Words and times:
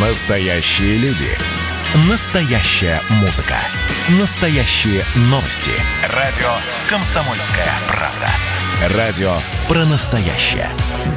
Настоящие 0.00 0.96
люди. 0.98 1.26
Настоящая 2.08 3.00
музыка. 3.20 3.56
Настоящие 4.20 5.02
новости. 5.22 5.72
Радио 6.14 6.46
«Комсомольская 6.88 7.66
правда». 7.88 8.96
Радио 8.96 9.38
про 9.66 9.84
настоящее. 9.86 10.68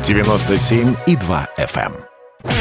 97,2 0.02 1.48
FM. 1.60 1.94
эм. 1.94 2.54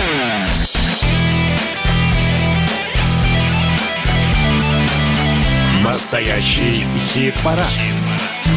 Настоящий 5.83 6.87
хит-парад. 6.99 7.65
Хит 7.65 7.95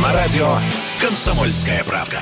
На 0.02 0.12
радио 0.12 0.58
«Комсомольская 1.00 1.82
правда». 1.86 2.20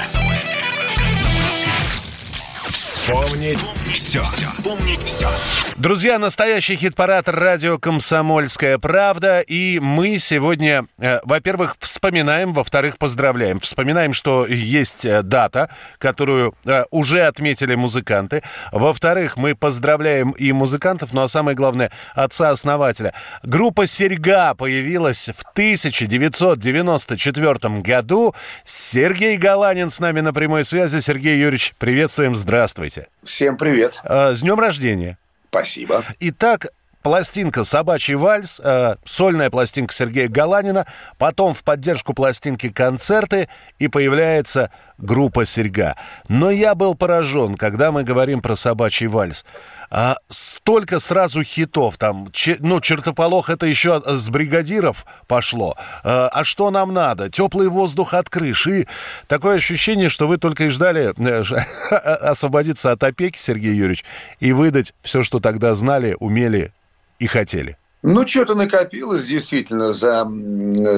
Вспомнить 3.01 3.65
все. 3.91 4.21
Вспомнить 4.21 5.01
все. 5.01 5.27
Друзья, 5.75 6.19
настоящий 6.19 6.75
хит-парад 6.75 7.27
радио 7.29 7.79
«Комсомольская 7.79 8.77
правда». 8.77 9.39
И 9.39 9.79
мы 9.79 10.19
сегодня, 10.19 10.85
э, 10.99 11.19
во-первых, 11.23 11.77
вспоминаем, 11.79 12.53
во-вторых, 12.53 12.99
поздравляем. 12.99 13.59
Вспоминаем, 13.59 14.13
что 14.13 14.45
есть 14.45 15.03
э, 15.03 15.23
дата, 15.23 15.71
которую 15.97 16.53
э, 16.63 16.83
уже 16.91 17.21
отметили 17.21 17.73
музыканты. 17.73 18.43
Во-вторых, 18.71 19.35
мы 19.35 19.55
поздравляем 19.55 20.29
и 20.31 20.51
музыкантов, 20.51 21.11
ну 21.11 21.23
а 21.23 21.27
самое 21.27 21.57
главное, 21.57 21.91
отца-основателя. 22.13 23.15
Группа 23.41 23.87
«Серьга» 23.87 24.53
появилась 24.53 25.29
в 25.29 25.41
1994 25.53 27.81
году. 27.81 28.35
Сергей 28.63 29.37
Галанин 29.37 29.89
с 29.89 29.99
нами 29.99 30.19
на 30.19 30.33
прямой 30.33 30.65
связи. 30.65 30.99
Сергей 30.99 31.39
Юрьевич, 31.39 31.73
приветствуем, 31.79 32.35
здравствуйте. 32.35 32.90
Всем 33.23 33.57
привет. 33.57 33.99
Э, 34.03 34.33
С 34.33 34.41
днем 34.41 34.59
рождения. 34.59 35.17
Спасибо. 35.49 36.03
Итак, 36.19 36.67
пластинка 37.01 37.63
«Собачий 37.63 38.15
вальс», 38.15 38.61
э, 38.63 38.95
сольная 39.05 39.49
пластинка 39.49 39.93
Сергея 39.93 40.29
Галанина, 40.29 40.85
потом 41.17 41.53
в 41.53 41.63
поддержку 41.63 42.13
пластинки 42.13 42.69
концерты, 42.69 43.49
и 43.79 43.87
появляется 43.87 44.71
группа 44.97 45.45
«Серьга». 45.45 45.95
Но 46.29 46.51
я 46.51 46.75
был 46.75 46.95
поражен, 46.95 47.55
когда 47.55 47.91
мы 47.91 48.03
говорим 48.03 48.41
про 48.41 48.55
«Собачий 48.55 49.07
вальс». 49.07 49.45
А, 49.93 50.17
столько 50.29 51.01
сразу 51.01 51.43
хитов 51.43 51.97
там. 51.97 52.31
Че, 52.31 52.55
ну, 52.59 52.79
чертополох 52.79 53.49
это 53.49 53.65
еще 53.65 54.01
с 54.05 54.29
бригадиров 54.29 55.05
пошло. 55.27 55.75
А, 56.03 56.29
а 56.29 56.45
что 56.45 56.71
нам 56.71 56.93
надо? 56.93 57.29
Теплый 57.29 57.67
воздух 57.67 58.13
от 58.13 58.29
крыш. 58.29 58.67
И 58.67 58.87
такое 59.27 59.55
ощущение, 59.57 60.07
что 60.07 60.27
вы 60.27 60.37
только 60.37 60.63
и 60.63 60.69
ждали 60.69 61.13
э, 61.17 61.43
освободиться 61.93 62.93
от 62.93 63.03
опеки, 63.03 63.37
Сергей 63.37 63.73
Юрьевич, 63.73 64.05
и 64.39 64.53
выдать 64.53 64.93
все, 65.01 65.23
что 65.23 65.41
тогда 65.41 65.75
знали, 65.75 66.15
умели 66.21 66.71
и 67.19 67.27
хотели. 67.27 67.77
Ну, 68.01 68.25
что-то 68.25 68.55
накопилось 68.55 69.25
действительно 69.25 69.93
за, 69.93 70.25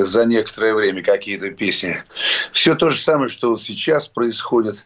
за 0.06 0.26
некоторое 0.26 0.76
время 0.76 1.02
какие-то 1.02 1.50
песни. 1.50 2.04
Все 2.52 2.76
то 2.76 2.92
же 2.92 3.02
самое, 3.02 3.28
что 3.28 3.58
сейчас 3.58 4.08
происходит. 4.08 4.86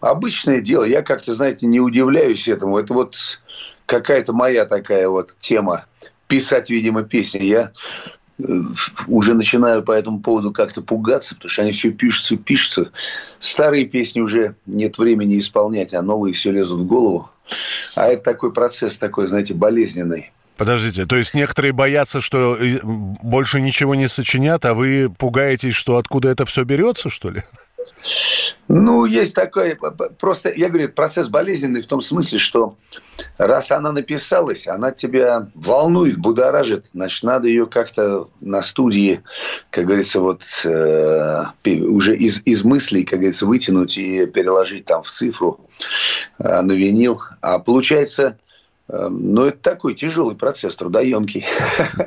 Обычное 0.00 0.60
дело. 0.60 0.84
Я 0.84 1.02
как-то, 1.02 1.34
знаете, 1.34 1.66
не 1.66 1.80
удивляюсь 1.80 2.48
этому. 2.48 2.78
Это 2.78 2.92
вот 2.92 3.16
какая-то 3.86 4.32
моя 4.32 4.64
такая 4.66 5.08
вот 5.08 5.34
тема 5.40 5.86
писать, 6.26 6.70
видимо, 6.70 7.02
песни. 7.02 7.44
Я 7.44 7.72
э, 8.38 8.42
уже 9.06 9.34
начинаю 9.34 9.82
по 9.82 9.92
этому 9.92 10.20
поводу 10.20 10.52
как-то 10.52 10.82
пугаться, 10.82 11.34
потому 11.34 11.50
что 11.50 11.62
они 11.62 11.72
все 11.72 11.90
пишутся, 11.90 12.36
пишутся. 12.36 12.90
Старые 13.38 13.84
песни 13.86 14.20
уже 14.20 14.56
нет 14.66 14.98
времени 14.98 15.38
исполнять, 15.38 15.94
а 15.94 16.02
новые 16.02 16.34
все 16.34 16.50
лезут 16.50 16.80
в 16.80 16.86
голову. 16.86 17.30
А 17.94 18.06
это 18.06 18.22
такой 18.22 18.52
процесс, 18.52 18.98
такой, 18.98 19.26
знаете, 19.26 19.54
болезненный. 19.54 20.32
Подождите, 20.56 21.04
то 21.04 21.16
есть 21.16 21.34
некоторые 21.34 21.72
боятся, 21.72 22.20
что 22.20 22.56
э, 22.56 22.78
больше 22.82 23.60
ничего 23.60 23.96
не 23.96 24.08
сочинят, 24.08 24.64
а 24.64 24.74
вы 24.74 25.12
пугаетесь, 25.18 25.74
что 25.74 25.96
откуда 25.96 26.28
это 26.28 26.46
все 26.46 26.62
берется, 26.62 27.10
что 27.10 27.30
ли? 27.30 27.42
Ну, 28.66 29.04
есть 29.04 29.34
такое, 29.34 29.76
просто, 30.18 30.50
я 30.50 30.68
говорю, 30.68 30.88
процесс 30.88 31.28
болезненный 31.28 31.82
в 31.82 31.86
том 31.86 32.00
смысле, 32.00 32.38
что 32.38 32.76
раз 33.36 33.70
она 33.70 33.92
написалась, 33.92 34.66
она 34.66 34.90
тебя 34.90 35.48
волнует, 35.54 36.16
будоражит, 36.16 36.86
значит, 36.94 37.22
надо 37.24 37.48
ее 37.48 37.66
как-то 37.66 38.28
на 38.40 38.62
студии, 38.62 39.22
как 39.70 39.84
говорится, 39.84 40.20
вот 40.20 40.42
э, 40.64 41.44
уже 41.66 42.16
из, 42.16 42.40
из 42.46 42.64
мыслей, 42.64 43.04
как 43.04 43.18
говорится, 43.18 43.46
вытянуть 43.46 43.98
и 43.98 44.26
переложить 44.26 44.86
там 44.86 45.02
в 45.02 45.10
цифру 45.10 45.60
э, 46.38 46.60
на 46.62 46.72
винил. 46.72 47.20
А 47.42 47.58
получается, 47.58 48.38
но 48.88 49.46
это 49.46 49.58
такой 49.58 49.94
тяжелый 49.94 50.36
процесс, 50.36 50.76
трудоемкий. 50.76 51.44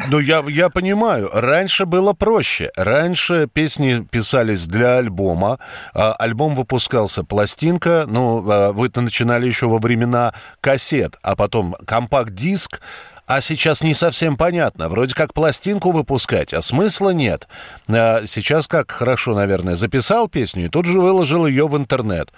Ну, 0.10 0.20
я, 0.20 0.44
я 0.48 0.70
понимаю. 0.70 1.30
Раньше 1.34 1.86
было 1.86 2.14
проще. 2.14 2.72
Раньше 2.76 3.48
песни 3.52 4.08
писались 4.10 4.68
для 4.68 4.98
альбома. 4.98 5.60
А 5.94 6.14
альбом 6.14 6.56
выпускался 6.56 7.24
пластинка. 7.24 8.06
Ну, 8.08 8.44
а 8.50 8.72
вы 8.72 8.88
это 8.88 9.02
начинали 9.02 9.48
еще 9.48 9.68
во 9.68 9.80
времена 9.80 10.34
кассет, 10.62 11.18
а 11.22 11.36
потом 11.36 11.76
компакт-диск. 11.86 12.80
А 13.26 13.42
сейчас 13.42 13.82
не 13.82 13.94
совсем 13.94 14.38
понятно. 14.38 14.88
Вроде 14.88 15.14
как 15.14 15.34
пластинку 15.34 15.92
выпускать, 15.92 16.54
а 16.54 16.62
смысла 16.62 17.10
нет. 17.10 17.48
А 17.90 18.22
сейчас 18.26 18.68
как 18.68 18.92
хорошо, 18.92 19.36
наверное, 19.36 19.76
записал 19.76 20.30
песню 20.30 20.66
и 20.66 20.70
тут 20.70 20.86
же 20.86 21.00
выложил 21.02 21.46
ее 21.46 21.68
в 21.68 21.76
интернет. 21.76 22.32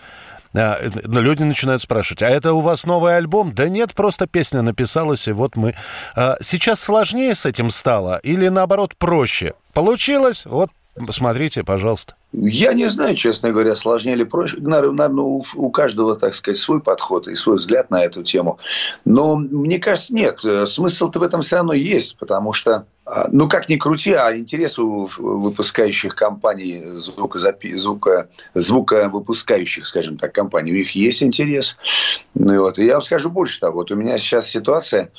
А, 0.56 0.78
люди 1.06 1.44
начинают 1.44 1.82
спрашивать, 1.82 2.24
а 2.24 2.30
это 2.30 2.54
у 2.54 2.62
вас 2.62 2.86
новый 2.86 3.16
альбом? 3.18 3.54
Да 3.54 3.70
нет, 3.70 3.94
просто 3.94 4.28
песня 4.28 4.62
написалась, 4.62 5.28
и 5.28 5.32
вот 5.32 5.56
мы... 5.56 5.76
А, 6.16 6.38
сейчас 6.42 6.80
сложнее 6.80 7.36
с 7.36 7.46
этим 7.46 7.70
стало 7.70 8.18
или, 8.24 8.48
наоборот, 8.48 8.96
проще? 8.98 9.54
Получилось? 9.74 10.46
Вот, 10.46 10.72
смотрите, 11.10 11.64
пожалуйста. 11.64 12.16
Я 12.32 12.74
не 12.74 12.88
знаю, 12.90 13.16
честно 13.16 13.52
говоря, 13.52 13.76
сложнее 13.76 14.14
или 14.14 14.24
проще. 14.24 14.58
Наверное, 14.60 15.10
у, 15.24 15.44
у 15.56 15.70
каждого, 15.72 16.16
так 16.16 16.36
сказать, 16.36 16.60
свой 16.60 16.80
подход 16.80 17.28
и 17.28 17.36
свой 17.36 17.58
взгляд 17.58 17.90
на 17.90 18.04
эту 18.04 18.24
тему. 18.24 18.60
Но 19.06 19.36
мне 19.36 19.80
кажется, 19.80 20.14
нет. 20.14 20.40
Смысл-то 20.68 21.20
в 21.20 21.24
этом 21.24 21.42
все 21.42 21.58
равно 21.58 21.74
есть, 21.74 22.18
потому 22.18 22.54
что, 22.54 22.86
ну, 23.32 23.48
как 23.48 23.70
ни 23.70 23.78
крути, 23.78 24.14
а 24.14 24.36
интерес 24.38 24.78
у 24.78 25.10
выпускающих 25.18 26.16
компаний, 26.16 26.84
звукозапи... 26.86 27.76
звука... 27.76 28.30
звуковыпускающих, 28.54 29.88
скажем 29.88 30.18
так, 30.18 30.34
компаний, 30.34 30.72
у 30.72 30.76
них 30.76 30.92
есть 30.92 31.24
интерес. 31.24 31.78
Ну, 32.34 32.62
вот. 32.62 32.78
И 32.78 32.86
я 32.86 32.94
вам 32.94 33.02
скажу 33.02 33.30
больше 33.30 33.60
того. 33.60 33.80
Вот 33.80 33.92
у 33.92 33.96
меня 33.96 34.18
сейчас 34.20 34.50
ситуация 34.50 35.12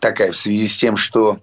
такая 0.00 0.32
в 0.32 0.36
связи 0.36 0.66
с 0.66 0.76
тем, 0.76 0.96
что 0.96 1.38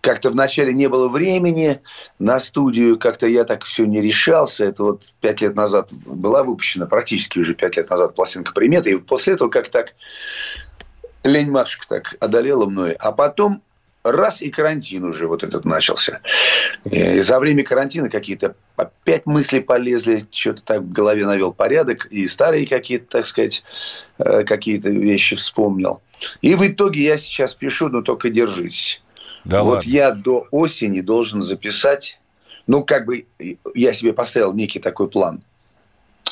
как-то 0.00 0.30
вначале 0.30 0.72
не 0.72 0.88
было 0.88 1.08
времени 1.08 1.80
на 2.18 2.38
студию, 2.38 2.98
как-то 2.98 3.26
я 3.26 3.44
так 3.44 3.64
все 3.64 3.86
не 3.86 4.00
решался. 4.00 4.64
Это 4.64 4.82
вот 4.82 5.12
пять 5.20 5.40
лет 5.40 5.56
назад 5.56 5.88
была 5.92 6.42
выпущена, 6.44 6.86
практически 6.86 7.38
уже 7.38 7.54
пять 7.54 7.76
лет 7.76 7.90
назад 7.90 8.14
пластинка 8.14 8.52
«Примета», 8.52 8.90
и 8.90 8.98
после 8.98 9.34
этого 9.34 9.48
как 9.48 9.70
так 9.70 9.94
лень-матушка 11.24 11.86
так 11.88 12.16
одолела 12.20 12.66
мной. 12.66 12.92
А 12.92 13.10
потом 13.10 13.62
раз 14.10 14.42
и 14.42 14.50
карантин 14.50 15.04
уже 15.04 15.26
вот 15.26 15.42
этот 15.42 15.64
начался. 15.64 16.20
И 16.84 17.20
за 17.20 17.38
время 17.38 17.64
карантина 17.64 18.08
какие-то 18.08 18.54
опять 18.76 19.26
мысли 19.26 19.58
полезли, 19.58 20.24
что-то 20.30 20.62
так 20.62 20.80
в 20.82 20.92
голове 20.92 21.26
навел 21.26 21.52
порядок, 21.52 22.06
и 22.06 22.28
старые 22.28 22.66
какие-то, 22.66 23.06
так 23.18 23.26
сказать, 23.26 23.64
э, 24.18 24.44
какие-то 24.44 24.90
вещи 24.90 25.36
вспомнил. 25.36 26.00
И 26.40 26.54
в 26.54 26.66
итоге 26.66 27.02
я 27.02 27.18
сейчас 27.18 27.54
пишу, 27.54 27.88
но 27.88 28.02
только 28.02 28.30
держись. 28.30 29.02
Да 29.44 29.62
вот 29.62 29.76
ладно. 29.76 29.88
я 29.88 30.10
до 30.10 30.46
осени 30.50 31.00
должен 31.00 31.42
записать, 31.42 32.18
ну, 32.66 32.82
как 32.82 33.06
бы 33.06 33.26
я 33.74 33.94
себе 33.94 34.12
поставил 34.12 34.52
некий 34.54 34.80
такой 34.80 35.08
план. 35.08 35.42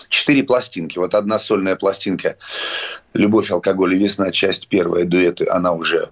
Четыре 0.08 0.44
пластинки. 0.44 0.98
Вот 0.98 1.14
одна 1.14 1.38
сольная 1.38 1.76
пластинка 1.76 2.36
«Любовь, 3.14 3.50
алкоголь 3.50 3.94
и 3.94 3.98
весна», 3.98 4.30
часть 4.32 4.68
первая, 4.68 5.04
дуэты, 5.04 5.46
она 5.48 5.72
уже 5.72 6.10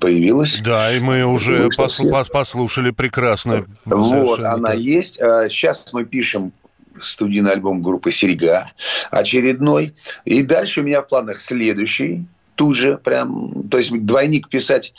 появилась. 0.00 0.58
Да, 0.58 0.94
и 0.94 1.00
мы 1.00 1.24
уже 1.24 1.68
послу- 1.76 2.30
послушали 2.30 2.90
прекрасно. 2.90 3.64
Вот, 3.84 4.40
она 4.40 4.68
так. 4.68 4.78
есть. 4.78 5.16
Сейчас 5.16 5.92
мы 5.92 6.04
пишем 6.04 6.52
студийный 7.00 7.52
альбом 7.52 7.82
группы 7.82 8.12
«Серега», 8.12 8.70
очередной. 9.10 9.94
И 10.24 10.42
дальше 10.42 10.80
у 10.80 10.84
меня 10.84 11.02
в 11.02 11.08
планах 11.08 11.40
следующий, 11.40 12.24
тут 12.56 12.76
же 12.76 12.98
прям, 12.98 13.68
то 13.68 13.78
есть 13.78 13.92
двойник 14.04 14.48
писать 14.48 14.92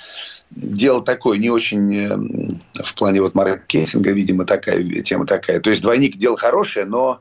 дело 0.51 1.03
такое, 1.03 1.37
не 1.37 1.49
очень 1.49 1.95
эм, 1.95 2.59
в 2.73 2.95
плане 2.95 3.21
вот 3.21 3.35
маркетинга, 3.35 4.11
видимо, 4.11 4.45
такая 4.45 4.81
тема 5.01 5.25
такая. 5.25 5.59
То 5.59 5.69
есть 5.69 5.81
двойник 5.81 6.17
дело 6.17 6.37
хорошее, 6.37 6.85
но 6.85 7.19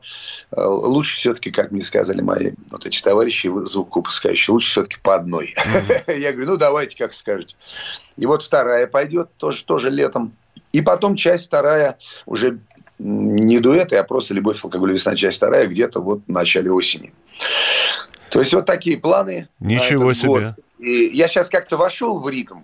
э, 0.51 0.63
лучше 0.63 1.17
все-таки, 1.17 1.51
как 1.51 1.71
мне 1.71 1.81
сказали 1.81 2.21
мои 2.21 2.51
вот 2.71 2.85
эти 2.85 3.01
товарищи 3.01 3.51
звукопускающие, 3.65 4.53
лучше 4.53 4.69
все-таки 4.69 4.97
по 5.01 5.15
одной. 5.15 5.53
Я 6.07 6.31
говорю, 6.31 6.51
ну 6.51 6.57
давайте, 6.57 6.97
как 6.97 7.13
скажете. 7.13 7.55
И 8.15 8.25
вот 8.25 8.43
вторая 8.43 8.87
пойдет 8.87 9.29
тоже, 9.37 9.65
тоже 9.65 9.89
летом. 9.89 10.33
И 10.71 10.81
потом 10.81 11.15
часть 11.15 11.47
вторая 11.47 11.97
уже 12.25 12.59
не 12.99 13.59
дуэты, 13.59 13.95
а 13.97 14.03
просто 14.03 14.33
«Любовь, 14.33 14.63
алкоголь, 14.63 14.93
весна», 14.93 15.15
часть 15.15 15.37
вторая, 15.37 15.67
где-то 15.67 16.01
вот 16.01 16.21
в 16.27 16.31
начале 16.31 16.71
осени. 16.71 17.13
То 18.37 18.41
есть 18.41 18.53
вот 18.53 18.67
такие 18.67 18.99
планы. 18.99 19.47
Ничего 19.59 20.13
себе. 20.13 20.53
Год. 20.55 20.65
И 20.77 21.07
я 21.07 21.27
сейчас 21.27 21.49
как-то 21.49 21.75
вошел 21.75 22.19
в 22.19 22.29
ритм. 22.29 22.59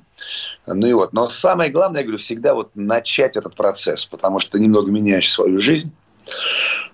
Ну 0.68 0.86
и 0.86 0.94
вот. 0.94 1.14
Но 1.14 1.30
самое 1.30 1.72
главное, 1.72 2.02
я 2.02 2.04
говорю, 2.06 2.20
всегда 2.20 2.54
вот 2.54 2.70
начать 2.76 3.36
этот 3.38 3.56
процесс, 3.56 4.06
потому 4.06 4.40
что 4.40 4.52
ты 4.52 4.60
немного 4.60 4.92
меняешь 4.92 5.32
свою 5.32 5.60
жизнь. 5.60 5.92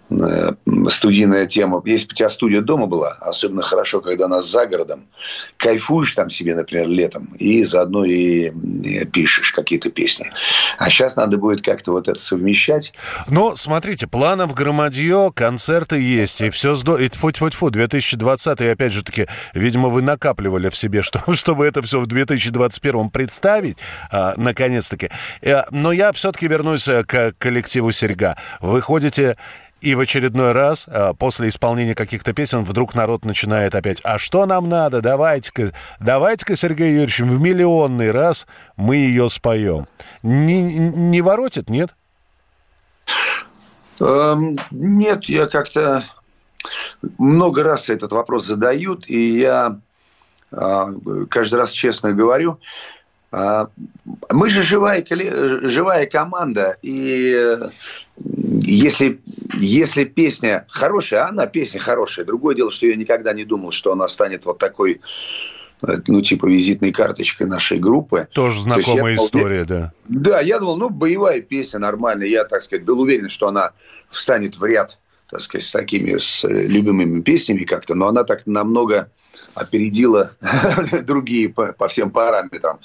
Э, 0.10 0.54
студийная 0.90 1.46
тема. 1.46 1.82
Если 1.86 2.08
бы 2.08 2.14
у 2.14 2.16
тебя 2.16 2.30
студия 2.30 2.62
дома 2.62 2.88
была, 2.88 3.12
особенно 3.22 3.62
хорошо, 3.62 4.02
когда 4.02 4.26
она 4.26 4.42
за 4.42 4.66
городом, 4.66 5.06
кайфуешь 5.58 6.14
там 6.14 6.32
себе, 6.32 6.56
например, 6.56 6.88
летом, 6.88 7.36
и 7.38 7.64
заодно 7.64 8.04
и 8.06 8.50
пишешь 9.06 9.52
какие-то 9.52 9.92
песни. 9.92 10.32
А 10.80 10.90
сейчас 10.90 11.16
надо 11.16 11.38
будет 11.38 11.64
как-то 11.64 11.92
вот 11.92 12.08
это 12.08 12.20
совмещать. 12.20 12.94
Но, 13.28 13.56
смотрите, 13.56 14.08
планов 14.08 14.56
громадье, 14.56 15.32
концерты 15.34 16.00
есть, 16.02 16.42
и 16.42 16.50
все 16.50 16.74
здорово. 16.74 17.04
И 17.04 17.10
тьфу-тьфу-тьфу, 17.10 17.70
2020, 17.70 18.62
опять 18.62 18.94
же 18.94 19.04
таки, 19.04 19.28
видимо, 19.54 19.90
вы 19.90 20.02
накапливали 20.02 20.70
в 20.70 20.76
себе, 20.76 21.02
что, 21.04 21.22
чтобы 21.34 21.68
это 21.68 21.84
все 21.84 22.00
в 22.00 22.08
2021 22.08 23.10
представить, 23.12 23.78
а, 24.12 24.34
наконец-таки. 24.38 25.10
Э, 25.42 25.64
но 25.70 25.92
я 25.92 26.12
все-таки 26.14 26.48
вернусь 26.48 26.88
э, 26.88 27.04
к 27.04 27.34
коллективу 27.38 27.92
«Серьга». 27.92 28.38
Вы 28.60 28.82
ходите 28.82 29.38
и 29.82 29.96
в 29.96 30.00
очередной 30.00 30.52
раз, 30.52 30.88
а, 30.88 31.14
после 31.14 31.50
исполнения 31.50 31.96
каких-то 31.96 32.34
песен, 32.34 32.64
вдруг 32.64 32.96
народ 32.96 33.26
начинает 33.26 33.76
опять, 33.76 34.02
а 34.04 34.18
что 34.18 34.46
нам 34.46 34.70
надо, 34.70 35.02
давайте-ка, 35.02 35.72
давайте-ка, 36.00 36.56
Сергей 36.56 36.92
Юрьевич, 36.92 37.20
в 37.20 37.42
миллионный 37.42 38.12
раз 38.12 38.48
мы 38.76 38.98
ее 38.98 39.30
споем. 39.30 39.88
Не, 40.24 40.62
не 40.62 41.22
воротит, 41.22 41.70
нет? 41.70 41.96
Эм, 44.00 44.56
нет, 44.72 45.26
я 45.26 45.48
как-то 45.48 46.06
много 47.18 47.64
раз 47.64 47.90
этот 47.90 48.12
вопрос 48.12 48.46
задают, 48.46 49.10
и 49.10 49.40
я 49.40 49.80
э, 50.52 50.86
каждый 51.30 51.56
раз 51.56 51.72
честно 51.72 52.14
говорю, 52.14 52.60
э, 53.32 53.66
мы 54.32 54.50
же 54.50 54.64
живая, 54.64 55.06
живая 55.10 56.06
команда, 56.06 56.78
и 56.82 57.58
если, 58.62 59.22
если 59.54 60.04
песня 60.04 60.66
хорошая, 60.70 61.26
а 61.26 61.30
она 61.30 61.48
песня 61.48 61.80
хорошая. 61.80 62.26
Другое 62.26 62.56
дело, 62.56 62.72
что 62.72 62.88
я 62.88 62.96
никогда 62.96 63.34
не 63.34 63.46
думал, 63.46 63.72
что 63.72 63.92
она 63.92 64.08
станет 64.08 64.46
вот 64.46 64.58
такой, 64.60 65.02
э, 65.82 65.98
ну, 66.08 66.22
типа 66.22 66.46
визитной 66.46 66.92
карточкой 66.92 67.48
нашей 67.48 67.80
группы. 67.80 68.28
Тоже 68.34 68.62
знакомая 68.62 69.18
То 69.18 69.26
история, 69.26 69.66
думал, 69.66 69.92
да. 70.08 70.22
Да, 70.32 70.42
я 70.42 70.60
думал, 70.60 70.78
ну, 70.78 70.90
боевая 70.90 71.42
песня 71.42 71.80
нормальная. 71.80 72.28
Я, 72.28 72.46
так 72.46 72.62
сказать, 72.62 72.86
был 72.86 73.00
уверен, 73.00 73.30
что 73.30 73.48
она 73.48 73.72
встанет 74.10 74.58
в 74.58 74.66
ряд, 74.66 75.00
так 75.30 75.42
сказать, 75.42 75.66
с 75.66 75.72
такими 75.72 76.18
с 76.18 76.48
любимыми 76.48 77.22
песнями 77.22 77.64
как-то. 77.64 77.96
Но 77.96 78.08
она 78.08 78.24
так 78.24 78.46
намного 78.46 79.12
опередила 79.56 80.32
другие 81.04 81.50
по, 81.50 81.74
по 81.74 81.88
всем 81.88 82.12
параметрам. 82.12 82.80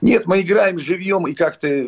Нет, 0.00 0.26
мы 0.26 0.40
играем 0.40 0.78
живьем, 0.78 1.26
и 1.26 1.34
как-то 1.34 1.68
э, 1.68 1.86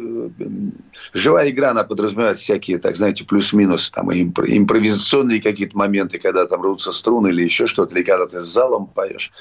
живая 1.13 1.51
игра, 1.51 1.71
она 1.71 1.85
подразумевает 1.85 2.39
всякие, 2.39 2.79
так 2.79 2.97
знаете, 2.97 3.25
плюс-минус, 3.25 3.91
там, 3.91 4.13
импровизационные 4.13 5.41
какие-то 5.41 5.77
моменты, 5.77 6.19
когда 6.19 6.47
там 6.47 6.63
рвутся 6.63 6.93
струны 6.93 7.29
или 7.29 7.45
еще 7.45 7.67
что-то, 7.67 7.95
или 7.95 8.03
когда 8.03 8.27
ты 8.27 8.41
с 8.41 8.45
залом 8.45 8.87
поешь. 8.87 9.33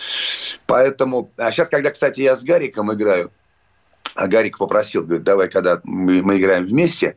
Поэтому, 0.66 1.32
а 1.38 1.52
сейчас, 1.52 1.70
когда, 1.70 1.92
кстати, 1.92 2.22
я 2.22 2.36
с 2.36 2.44
Гариком 2.44 2.94
играю, 2.94 3.32
а 4.16 4.28
Гарик 4.28 4.58
попросил, 4.58 5.04
говорит, 5.04 5.24
давай, 5.24 5.50
когда 5.50 5.82
мы, 5.84 6.22
мы 6.22 6.38
играем 6.38 6.66
вместе, 6.66 7.16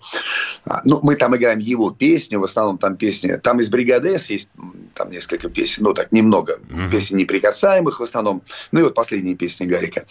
а, 0.64 0.80
ну, 0.84 1.00
мы 1.02 1.16
там 1.16 1.36
играем 1.36 1.58
его 1.58 1.90
песни, 1.90 2.36
в 2.36 2.44
основном 2.44 2.78
там 2.78 2.96
песни, 2.96 3.36
там 3.36 3.60
из 3.60 3.68
«Бригады 3.68 4.18
С» 4.18 4.30
есть 4.30 4.48
там 4.94 5.10
несколько 5.10 5.48
песен, 5.48 5.84
ну, 5.84 5.94
так, 5.94 6.12
немного, 6.12 6.58
mm-hmm. 6.58 6.90
песен 6.90 7.16
неприкасаемых 7.16 8.00
в 8.00 8.02
основном, 8.02 8.42
ну, 8.72 8.80
и 8.80 8.82
вот 8.84 8.94
последние 8.94 9.34
песни 9.34 9.66
Гарика. 9.66 10.06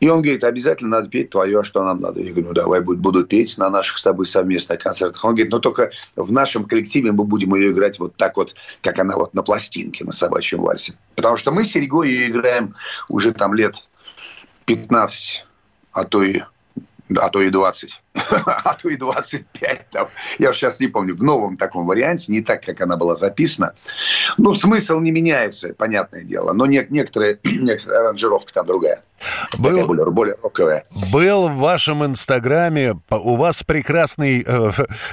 И 0.00 0.08
он 0.08 0.22
говорит, 0.22 0.44
обязательно 0.44 0.98
надо 0.98 1.08
петь 1.08 1.30
твое, 1.30 1.60
а 1.60 1.64
что 1.64 1.84
нам 1.84 2.00
надо? 2.00 2.20
Я 2.20 2.30
говорю, 2.30 2.48
ну, 2.48 2.54
давай 2.54 2.80
буду, 2.80 3.00
буду 3.00 3.24
петь 3.24 3.58
на 3.58 3.68
наших 3.70 3.98
с 3.98 4.02
тобой 4.02 4.26
совместных 4.26 4.78
концертах. 4.78 5.24
Он 5.24 5.34
говорит, 5.34 5.52
ну, 5.52 5.60
только 5.60 5.90
в 6.16 6.32
нашем 6.32 6.64
коллективе 6.64 7.12
мы 7.12 7.24
будем 7.24 7.54
ее 7.54 7.70
играть 7.70 7.98
вот 7.98 8.16
так 8.16 8.36
вот, 8.36 8.54
как 8.82 8.98
она 8.98 9.16
вот 9.16 9.34
на 9.34 9.42
пластинке, 9.42 10.04
на 10.04 10.12
собачьем 10.12 10.60
вальсе. 10.60 10.94
Потому 11.14 11.36
что 11.36 11.52
мы 11.52 11.64
с 11.64 11.72
Серегой 11.72 12.10
ее 12.10 12.28
играем 12.28 12.74
уже 13.08 13.32
там 13.32 13.54
лет 13.54 13.76
15 14.66 15.44
а 15.94 16.04
то 16.04 16.22
и 16.22 16.42
а 17.18 17.28
то 17.28 17.42
и 17.42 17.50
20, 17.50 18.00
а 18.46 18.74
то 18.74 18.88
и 18.88 18.96
25. 18.96 19.90
Там. 19.90 20.08
Я 20.38 20.50
уж 20.50 20.56
сейчас 20.56 20.80
не 20.80 20.88
помню, 20.88 21.14
в 21.14 21.22
новом 21.22 21.56
таком 21.56 21.86
варианте, 21.86 22.32
не 22.32 22.40
так, 22.40 22.64
как 22.64 22.80
она 22.80 22.96
была 22.96 23.14
записана. 23.14 23.74
Ну, 24.38 24.54
смысл 24.54 25.00
не 25.00 25.10
меняется, 25.10 25.74
понятное 25.74 26.22
дело, 26.22 26.52
но 26.52 26.66
не, 26.66 26.84
некоторые, 26.88 27.38
некоторая 27.44 28.00
аранжировка 28.08 28.54
там 28.54 28.66
другая. 28.66 29.02
Был, 29.58 29.86
более, 29.86 30.10
более 30.10 30.36
роковая. 30.42 30.84
Был 31.12 31.48
в 31.48 31.56
вашем 31.56 32.04
инстаграме, 32.04 32.94
у 33.10 33.36
вас 33.36 33.62
прекрасный, 33.62 34.44
э, 34.46 34.70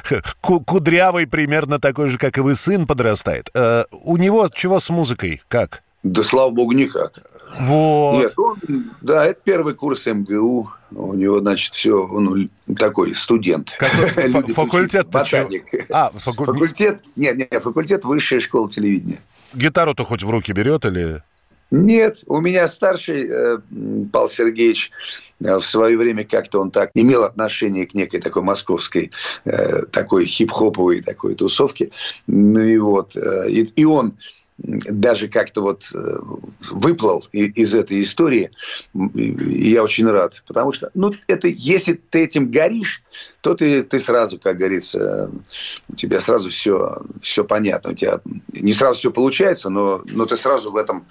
кудрявый, 0.41 1.27
примерно 1.27 1.79
такой 1.79 2.09
же, 2.09 2.17
как 2.17 2.37
и 2.37 2.41
вы, 2.41 2.55
сын 2.55 2.87
подрастает. 2.87 3.49
Э, 3.53 3.83
у 3.91 4.17
него 4.17 4.47
чего 4.53 4.79
с 4.79 4.89
музыкой? 4.89 5.41
Как? 5.47 5.83
Да 6.03 6.23
слава 6.23 6.49
богу, 6.49 6.71
никак. 6.71 7.19
Вот. 7.59 8.17
Нет, 8.17 8.33
он, 8.37 8.91
да, 9.01 9.25
это 9.25 9.39
первый 9.43 9.73
курс 9.73 10.05
МГУ. 10.05 10.71
У 10.91 11.13
него, 11.13 11.39
значит, 11.39 11.73
все, 11.73 11.95
он 11.95 12.49
такой 12.77 13.15
студент. 13.15 13.77
Факультет? 14.55 15.07
Ботаник. 15.07 15.65
А, 15.89 16.11
факу... 16.11 16.45
факультет? 16.45 17.01
Нет, 17.15 17.37
нет, 17.37 17.63
факультет 17.63 18.03
высшая 18.03 18.39
школа 18.39 18.69
телевидения. 18.69 19.19
Гитару-то 19.53 20.03
хоть 20.03 20.23
в 20.23 20.29
руки 20.29 20.51
берет 20.53 20.85
или... 20.85 21.23
Нет, 21.71 22.23
у 22.27 22.41
меня 22.41 22.67
старший 22.67 23.29
э, 23.29 23.59
Павел 24.11 24.27
Сергеевич 24.27 24.91
э, 25.41 25.55
в 25.55 25.65
свое 25.65 25.97
время 25.97 26.25
как-то 26.25 26.59
он 26.59 26.69
так 26.69 26.91
имел 26.95 27.23
отношение 27.23 27.85
к 27.85 27.93
некой 27.93 28.19
такой 28.19 28.43
московской, 28.43 29.11
э, 29.45 29.83
такой 29.85 30.25
хип-хоповой 30.25 31.01
такой 31.01 31.35
тусовке. 31.35 31.91
Ну 32.27 32.59
и 32.59 32.77
вот, 32.77 33.15
э, 33.15 33.49
и, 33.49 33.61
и 33.61 33.85
он 33.85 34.17
даже 34.57 35.27
как-то 35.27 35.61
вот 35.61 35.89
э, 35.93 35.97
выплыл 36.69 37.25
из 37.31 37.73
этой 37.73 38.03
истории, 38.03 38.51
и 38.93 39.69
я 39.71 39.83
очень 39.83 40.07
рад. 40.07 40.43
Потому 40.47 40.73
что, 40.73 40.91
ну, 40.93 41.13
это, 41.27 41.47
если 41.47 41.93
ты 41.93 42.23
этим 42.23 42.51
горишь, 42.51 43.01
то 43.41 43.55
ты, 43.55 43.83
ты 43.83 43.97
сразу, 43.99 44.39
как 44.39 44.57
говорится, 44.57 45.31
у 45.89 45.95
тебя 45.95 46.21
сразу 46.21 46.49
все, 46.49 47.01
все 47.21 47.43
понятно. 47.43 47.91
У 47.91 47.95
тебя 47.95 48.21
не 48.53 48.73
сразу 48.73 48.99
все 48.99 49.11
получается, 49.11 49.69
но, 49.69 50.03
но 50.05 50.25
ты 50.25 50.37
сразу 50.37 50.71
в 50.71 50.77
этом 50.77 51.07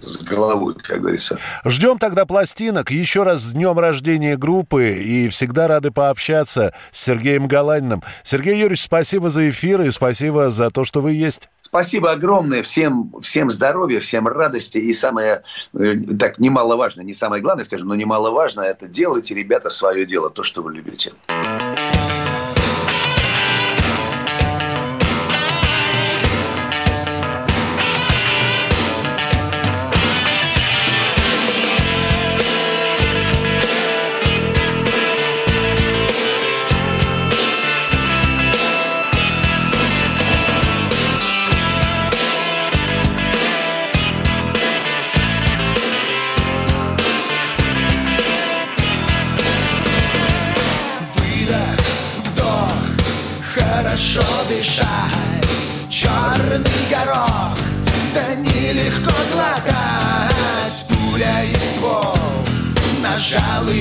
с 0.00 0.16
головой, 0.18 0.74
как 0.74 1.00
говорится. 1.00 1.38
Ждем 1.64 1.98
тогда 1.98 2.26
пластинок. 2.26 2.90
Еще 2.90 3.22
раз 3.22 3.42
с 3.42 3.52
днем 3.52 3.78
рождения 3.78 4.36
группы. 4.36 4.92
И 4.92 5.28
всегда 5.28 5.68
рады 5.68 5.90
пообщаться 5.90 6.74
с 6.90 7.04
Сергеем 7.04 7.46
Галаниным. 7.46 8.02
Сергей 8.24 8.54
Юрьевич, 8.54 8.82
спасибо 8.82 9.28
за 9.28 9.50
эфир 9.50 9.82
и 9.82 9.90
спасибо 9.90 10.50
за 10.50 10.70
то, 10.70 10.84
что 10.84 11.00
вы 11.00 11.12
есть. 11.12 11.48
Спасибо 11.72 12.12
огромное. 12.12 12.62
Всем, 12.62 13.10
всем 13.22 13.50
здоровья, 13.50 13.98
всем 13.98 14.28
радости. 14.28 14.76
И 14.76 14.92
самое, 14.92 15.42
э, 15.72 15.94
так, 16.20 16.38
немаловажно, 16.38 17.00
не 17.00 17.14
самое 17.14 17.40
главное, 17.40 17.64
скажем, 17.64 17.88
но 17.88 17.94
немаловажно, 17.94 18.60
это 18.60 18.86
делайте, 18.86 19.34
ребята, 19.34 19.70
свое 19.70 20.04
дело, 20.04 20.28
то, 20.28 20.42
что 20.42 20.60
вы 20.60 20.74
любите. 20.74 21.12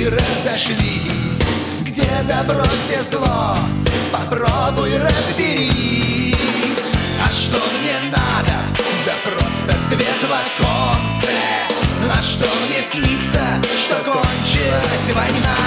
разошлись 0.09 1.43
Где 1.81 2.07
добро, 2.27 2.63
где 2.85 3.01
зло 3.03 3.55
Попробуй 4.11 4.97
разберись 4.97 6.35
А 7.25 7.29
что 7.29 7.57
мне 7.79 7.95
надо? 8.09 8.57
Да 9.05 9.13
просто 9.23 9.77
свет 9.77 10.21
в 10.21 10.31
оконце 10.31 11.31
А 12.17 12.21
что 12.21 12.47
мне 12.67 12.81
снится, 12.81 13.41
что 13.77 13.95
кончилась 14.03 15.13
война? 15.13 15.57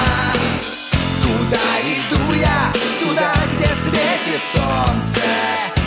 Куда 1.22 1.80
иду 1.82 2.32
я? 2.34 2.72
Туда, 3.00 3.32
где 3.56 3.68
светит 3.74 4.42
солнце 4.52 5.20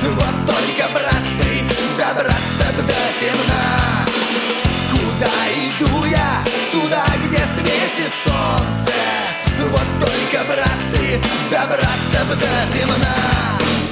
Вот 0.03 0.35
только, 0.45 0.89
братцы, 0.93 1.63
добраться 1.97 2.65
б 2.75 2.81
до 2.83 3.19
темна 3.19 3.66
добраться 11.49 12.25
бы 12.25 12.35
до 12.35 12.47
темна 12.73 13.15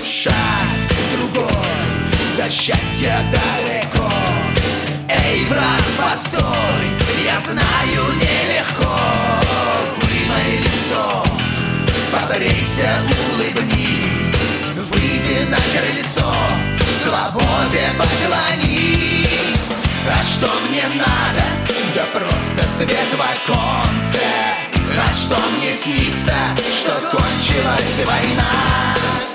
Шаг 0.03 0.33
другой, 1.13 1.49
до 2.37 2.49
счастья 2.49 3.25
далеко. 3.31 4.11
Эй, 5.09 5.45
брат, 5.47 5.83
постой, 5.97 6.85
я 7.25 7.39
знаю, 7.39 8.13
нелегко. 8.15 8.95
Вымой 9.97 10.57
лицо, 10.59 11.25
побрейся, 12.11 12.89
улыбнись. 13.33 14.35
Выйди 14.91 15.49
на 15.49 15.57
крыльцо, 15.57 16.35
свободе 17.03 17.85
поклонись. 17.97 19.69
А 20.07 20.21
что 20.21 20.51
мне 20.69 20.83
надо? 20.89 21.45
Да 21.95 22.03
просто 22.13 22.67
свет 22.67 23.09
в 23.11 23.21
оконце 23.21 24.64
А 24.97 25.11
что 25.11 25.35
мне 25.57 25.73
снится, 25.73 26.33
что 26.71 26.93
кончилась 27.11 28.05
война? 28.05 29.34